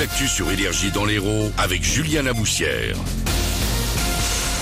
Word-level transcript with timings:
l'actu 0.00 0.28
sur 0.28 0.50
Énergie 0.50 0.90
dans 0.90 1.04
l'Hérault 1.04 1.52
avec 1.58 1.84
Julien 1.84 2.22
Laboussière. 2.22 2.96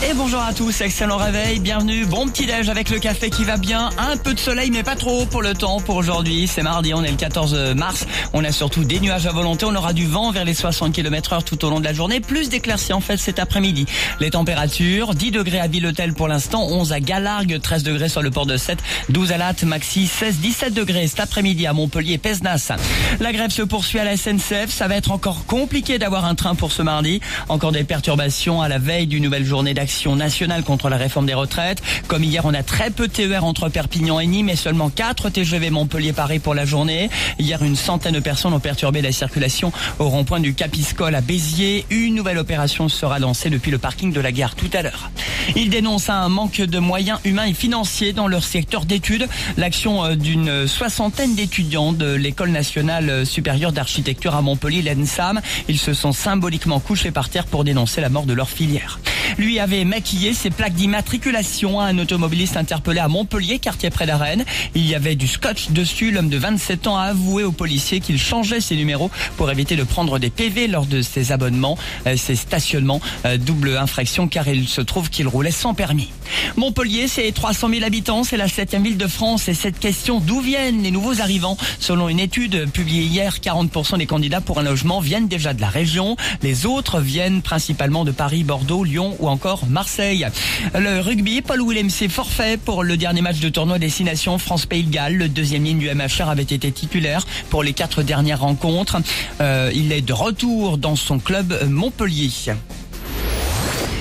Et 0.00 0.14
bonjour 0.14 0.40
à 0.40 0.54
tous, 0.54 0.80
excellent 0.80 1.16
réveil, 1.16 1.58
bienvenue, 1.58 2.06
bon 2.06 2.28
petit 2.28 2.46
déj 2.46 2.68
avec 2.68 2.88
le 2.88 3.00
café 3.00 3.30
qui 3.30 3.42
va 3.42 3.56
bien, 3.56 3.90
un 3.98 4.16
peu 4.16 4.32
de 4.32 4.38
soleil 4.38 4.70
mais 4.70 4.84
pas 4.84 4.94
trop 4.94 5.26
pour 5.26 5.42
le 5.42 5.54
temps 5.54 5.80
pour 5.80 5.96
aujourd'hui, 5.96 6.46
c'est 6.46 6.62
mardi, 6.62 6.94
on 6.94 7.02
est 7.02 7.10
le 7.10 7.16
14 7.16 7.74
mars, 7.74 8.06
on 8.32 8.44
a 8.44 8.52
surtout 8.52 8.84
des 8.84 9.00
nuages 9.00 9.26
à 9.26 9.32
volonté, 9.32 9.66
on 9.66 9.74
aura 9.74 9.92
du 9.92 10.06
vent 10.06 10.30
vers 10.30 10.44
les 10.44 10.54
60 10.54 10.92
km 10.92 11.32
heure 11.32 11.42
tout 11.42 11.64
au 11.64 11.70
long 11.70 11.80
de 11.80 11.84
la 11.84 11.92
journée, 11.92 12.20
plus 12.20 12.48
d'éclaircies 12.48 12.92
en 12.92 13.00
fait 13.00 13.16
cet 13.16 13.40
après-midi. 13.40 13.86
Les 14.20 14.30
températures, 14.30 15.14
10 15.16 15.32
degrés 15.32 15.58
à 15.58 15.66
Villetel 15.66 16.14
pour 16.14 16.28
l'instant, 16.28 16.68
11 16.70 16.92
à 16.92 17.00
Galargues, 17.00 17.58
13 17.60 17.82
degrés 17.82 18.08
sur 18.08 18.22
le 18.22 18.30
port 18.30 18.46
de 18.46 18.56
7, 18.56 18.78
12 19.08 19.32
à 19.32 19.36
Latte, 19.36 19.64
Maxi 19.64 20.06
16, 20.06 20.36
17 20.36 20.74
degrés 20.74 21.08
cet 21.08 21.18
après-midi 21.18 21.66
à 21.66 21.72
Montpellier, 21.72 22.18
Pesnas. 22.18 22.70
La 23.18 23.32
grève 23.32 23.50
se 23.50 23.62
poursuit 23.62 23.98
à 23.98 24.04
la 24.04 24.16
SNCF, 24.16 24.68
ça 24.68 24.86
va 24.86 24.94
être 24.94 25.10
encore 25.10 25.44
compliqué 25.44 25.98
d'avoir 25.98 26.24
un 26.24 26.36
train 26.36 26.54
pour 26.54 26.70
ce 26.70 26.82
mardi, 26.82 27.20
encore 27.48 27.72
des 27.72 27.82
perturbations 27.82 28.62
à 28.62 28.68
la 28.68 28.78
veille 28.78 29.08
d'une 29.08 29.24
nouvelle 29.24 29.44
journée 29.44 29.74
d'action 29.74 29.87
nationale 30.16 30.62
contre 30.62 30.88
la 30.88 30.96
réforme 30.96 31.26
des 31.26 31.34
retraites. 31.34 31.82
Comme 32.06 32.24
hier, 32.24 32.44
on 32.44 32.54
a 32.54 32.62
très 32.62 32.90
peu 32.90 33.08
de 33.08 33.12
TER 33.12 33.44
entre 33.44 33.68
Perpignan 33.68 34.20
et 34.20 34.26
Nîmes 34.26 34.48
et 34.48 34.56
seulement 34.56 34.90
4 34.90 35.30
TGV 35.30 35.70
Montpellier-Paris 35.70 36.38
pour 36.38 36.54
la 36.54 36.64
journée. 36.64 37.10
Hier, 37.38 37.62
une 37.62 37.76
centaine 37.76 38.14
de 38.14 38.20
personnes 38.20 38.52
ont 38.52 38.60
perturbé 38.60 39.02
la 39.02 39.12
circulation 39.12 39.72
au 39.98 40.08
rond-point 40.08 40.40
du 40.40 40.54
Capiscol 40.54 41.14
à 41.14 41.20
Béziers. 41.20 41.86
Une 41.90 42.14
nouvelle 42.14 42.38
opération 42.38 42.88
sera 42.88 43.18
lancée 43.18 43.50
depuis 43.50 43.70
le 43.70 43.78
parking 43.78 44.12
de 44.12 44.20
la 44.20 44.32
gare 44.32 44.54
tout 44.54 44.70
à 44.72 44.82
l'heure. 44.82 45.10
Ils 45.56 45.70
dénoncent 45.70 46.10
un 46.10 46.28
manque 46.28 46.60
de 46.60 46.78
moyens 46.78 47.18
humains 47.24 47.46
et 47.46 47.54
financiers 47.54 48.12
dans 48.12 48.28
leur 48.28 48.44
secteur 48.44 48.84
d'études. 48.84 49.28
L'action 49.56 50.04
euh, 50.04 50.14
d'une 50.14 50.66
soixantaine 50.66 51.34
d'étudiants 51.34 51.92
de 51.92 52.14
l'École 52.14 52.50
nationale 52.50 53.24
supérieure 53.26 53.72
d'architecture 53.72 54.34
à 54.34 54.42
Montpellier, 54.42 54.82
l'ENSAM, 54.82 55.40
ils 55.68 55.78
se 55.78 55.94
sont 55.94 56.12
symboliquement 56.12 56.80
couchés 56.80 57.10
par 57.10 57.28
terre 57.28 57.46
pour 57.46 57.64
dénoncer 57.64 58.00
la 58.00 58.08
mort 58.08 58.26
de 58.26 58.32
leur 58.32 58.48
filière. 58.48 58.98
Lui 59.38 59.60
avait 59.60 59.84
maquillé 59.84 60.34
ses 60.34 60.50
plaques 60.50 60.74
d'immatriculation 60.74 61.78
à 61.78 61.84
un 61.84 61.98
automobiliste 61.98 62.56
interpellé 62.56 62.98
à 62.98 63.06
Montpellier, 63.06 63.60
quartier 63.60 63.88
près 63.88 64.04
d'Arène. 64.04 64.44
Il 64.74 64.84
y 64.84 64.96
avait 64.96 65.14
du 65.14 65.28
scotch 65.28 65.70
dessus. 65.70 66.10
L'homme 66.10 66.28
de 66.28 66.36
27 66.36 66.88
ans 66.88 66.96
a 66.96 67.04
avoué 67.04 67.44
aux 67.44 67.52
policiers 67.52 68.00
qu'il 68.00 68.18
changeait 68.18 68.60
ses 68.60 68.74
numéros 68.74 69.12
pour 69.36 69.48
éviter 69.48 69.76
de 69.76 69.84
prendre 69.84 70.18
des 70.18 70.30
PV 70.30 70.66
lors 70.66 70.86
de 70.86 71.02
ses 71.02 71.30
abonnements, 71.30 71.78
euh, 72.08 72.16
ses 72.16 72.34
stationnements. 72.34 73.00
Euh, 73.26 73.36
double 73.36 73.76
infraction 73.76 74.26
car 74.26 74.48
il 74.48 74.66
se 74.66 74.80
trouve 74.80 75.08
qu'il 75.08 75.28
roulait 75.28 75.52
sans 75.52 75.72
permis. 75.72 76.08
Montpellier, 76.56 77.06
c'est 77.06 77.30
300 77.30 77.68
000 77.70 77.84
habitants, 77.84 78.24
c'est 78.24 78.36
la 78.36 78.48
septième 78.48 78.82
ville 78.82 78.98
de 78.98 79.06
France 79.06 79.48
et 79.48 79.54
cette 79.54 79.78
question 79.78 80.18
d'où 80.18 80.40
viennent 80.40 80.82
les 80.82 80.90
nouveaux 80.90 81.20
arrivants? 81.20 81.56
Selon 81.78 82.08
une 82.08 82.20
étude 82.20 82.70
publiée 82.72 83.04
hier, 83.04 83.36
40% 83.36 83.98
des 83.98 84.06
candidats 84.06 84.40
pour 84.40 84.58
un 84.58 84.64
logement 84.64 85.00
viennent 85.00 85.28
déjà 85.28 85.54
de 85.54 85.60
la 85.60 85.68
région. 85.68 86.16
Les 86.42 86.66
autres 86.66 87.00
viennent 87.00 87.40
principalement 87.40 88.04
de 88.04 88.10
Paris, 88.10 88.42
Bordeaux, 88.42 88.82
Lyon 88.82 89.16
ou 89.20 89.27
encore 89.28 89.66
Marseille. 89.68 90.26
Le 90.74 91.00
rugby, 91.00 91.42
Paul 91.42 91.62
Willem 91.66 91.90
s'est 91.90 92.08
forfait 92.08 92.56
pour 92.56 92.82
le 92.82 92.96
dernier 92.96 93.20
match 93.20 93.40
de 93.40 93.48
tournoi 93.48 93.78
destination 93.78 94.38
France-Pays 94.38 94.84
de 94.84 94.90
Galles. 94.90 95.16
Le 95.16 95.28
deuxième 95.28 95.64
ligne 95.64 95.78
du 95.78 95.88
MHR 95.92 96.28
avait 96.28 96.42
été 96.42 96.72
titulaire 96.72 97.26
pour 97.50 97.62
les 97.62 97.72
quatre 97.72 98.02
dernières 98.02 98.40
rencontres. 98.40 98.98
Euh, 99.40 99.70
il 99.74 99.92
est 99.92 100.02
de 100.02 100.12
retour 100.12 100.78
dans 100.78 100.96
son 100.96 101.18
club 101.18 101.56
Montpellier. 101.68 102.30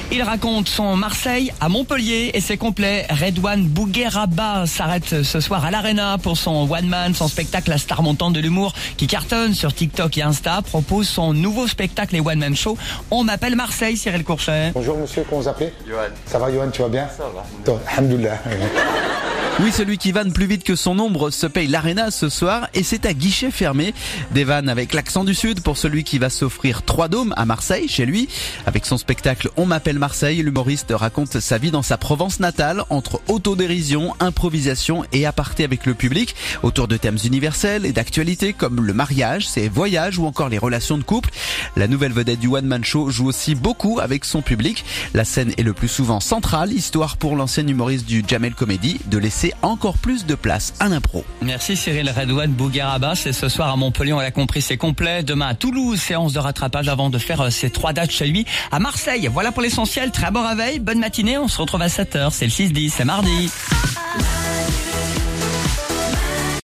Il 0.10 0.24
raconte 0.24 0.70
son 0.70 0.96
Marseille 0.96 1.52
à 1.60 1.68
Montpellier 1.68 2.32
et 2.34 2.40
c'est 2.40 2.56
complet. 2.56 3.06
Redouane 3.10 3.64
Bougueraba 3.64 4.66
s'arrête 4.66 5.22
ce 5.24 5.40
soir 5.42 5.66
à 5.66 5.72
l'Arena 5.72 6.18
pour 6.18 6.38
son 6.38 6.72
One 6.72 6.88
Man, 6.88 7.14
son 7.14 7.28
spectacle 7.28 7.70
La 7.70 7.78
Star 7.78 8.02
Montante 8.02 8.32
de 8.32 8.40
l'humour 8.40 8.74
qui 8.96 9.08
cartonne 9.08 9.54
sur 9.54 9.74
TikTok 9.74 10.18
et 10.18 10.22
Insta, 10.22 10.62
propose 10.62 11.10
son 11.10 11.34
nouveau 11.34 11.68
spectacle 11.68 12.16
Les 12.16 12.22
One 12.22 12.40
Man 12.40 12.56
Show. 12.56 12.78
On 13.12 13.26
m'appelle 13.26 13.58
Marseille, 13.58 13.98
Cyril 13.98 14.24
Courchet. 14.24 14.72
Bonjour 14.74 14.98
monsieur, 14.98 15.26
comment 15.30 15.42
vous 15.42 15.50
appelez 15.50 15.74
Johan. 15.86 16.00
Ça 16.26 16.40
va 16.40 16.54
Johan, 16.54 16.70
tu 16.72 16.82
vas 16.82 16.90
bien 16.90 17.10
Ça 17.10 17.26
va. 17.26 17.44
Toi. 17.66 17.82
Oui, 19.60 19.72
celui 19.72 19.98
qui 19.98 20.12
vanne 20.12 20.34
plus 20.34 20.46
vite 20.46 20.64
que 20.64 20.76
son 20.76 21.00
ombre 21.00 21.32
se 21.32 21.48
paye 21.48 21.66
l'Arena 21.66 22.12
ce 22.12 22.30
soir 22.30 22.68
et 22.76 22.84
c'est 22.84 23.08
à 23.08 23.14
guichet 23.14 23.50
fermé. 23.50 23.96
Des 24.32 24.44
vannes 24.44 24.70
avec 24.70 24.94
l'accent 24.94 25.24
du 25.24 25.34
Sud 25.34 25.62
pour 25.62 25.78
celui 25.78 26.04
qui 26.04 26.20
va 26.20 26.30
s'offrir 26.30 26.84
trois 26.84 27.08
dômes 27.08 27.34
à 27.38 27.46
Marseille, 27.46 27.88
chez 27.88 28.06
lui. 28.06 28.30
Avec 28.68 28.86
son 28.86 29.00
spectacle 29.00 29.50
On 29.58 29.66
m'appelle 29.66 29.98
Marseille, 29.98 30.44
l'humoriste 30.44 30.94
raconte 30.96 31.40
sa 31.40 31.58
vie 31.58 31.72
dans 31.72 31.82
sa 31.82 31.98
Provence 31.98 32.40
natale 32.40 32.84
entre 32.92 33.20
autodérision, 33.30 34.14
improvisation 34.20 35.04
et 35.12 35.26
aparté 35.26 35.64
avec 35.64 35.88
le 35.88 35.96
public 35.96 36.36
autour 36.62 36.88
de 36.88 36.96
thèmes 36.96 37.18
universels 37.26 37.88
et 37.88 37.94
d'actualité 37.94 38.54
comme 38.54 38.86
le 38.86 38.94
mariage, 38.94 39.48
ses 39.48 39.70
voyages 39.70 40.20
ou 40.20 40.28
encore 40.28 40.50
les 40.50 40.60
relations 40.60 41.00
de 41.00 41.04
couple. 41.04 41.32
La 41.76 41.88
nouvelle 41.88 42.14
vedette 42.14 42.40
du 42.40 42.48
One 42.48 42.68
Man 42.68 42.86
Show 42.86 43.10
joue 43.10 43.26
aussi 43.26 43.56
beaucoup 43.56 44.00
avec 44.00 44.24
son 44.24 44.44
public. 44.44 44.86
La 45.16 45.26
scène 45.26 45.52
est 45.58 45.64
le 45.64 45.74
plus 45.74 45.88
souvent 45.88 46.20
centrale, 46.20 46.72
histoire 46.72 47.18
pour 47.18 47.36
l'ancien 47.36 47.68
humoriste 47.68 48.06
du 48.06 48.24
Jamel 48.28 48.54
Comedy 48.54 49.00
de 49.08 49.18
laisser 49.18 49.47
encore 49.62 49.98
plus 49.98 50.26
de 50.26 50.36
place 50.36 50.74
à 50.80 50.88
l'impro. 50.88 51.24
Merci 51.42 51.76
Cyril 51.76 52.10
Redouane 52.10 52.52
Bougueraba. 52.52 53.16
C'est 53.16 53.34
ce 53.34 53.50
soir 53.50 53.72
à 53.72 53.76
Montpellier, 53.76 54.14
on 54.14 54.20
l'a 54.20 54.32
compris, 54.32 54.62
c'est 54.62 54.78
complet. 54.78 55.24
Demain 55.24 55.48
à 55.48 55.56
Toulouse, 55.56 56.00
séance 56.00 56.34
de 56.34 56.40
rattrapage 56.40 56.88
avant 56.88 57.10
de 57.10 57.18
faire 57.18 57.42
euh, 57.42 57.50
ces 57.50 57.70
trois 57.70 57.94
dates 57.94 58.12
chez 58.12 58.28
lui 58.28 58.46
à 58.72 58.80
Marseille. 58.80 59.30
Voilà 59.32 59.52
pour 59.52 59.62
l'essentiel. 59.62 60.12
Très 60.12 60.32
bon 60.32 60.48
réveil, 60.48 60.80
bonne 60.80 61.00
matinée. 61.00 61.38
On 61.38 61.48
se 61.48 61.62
retrouve 61.62 61.82
à 61.82 61.88
7h. 61.88 62.32
C'est 62.32 62.46
le 62.46 62.52
6-10, 62.52 62.92
c'est 62.92 63.06
mardi. 63.06 63.50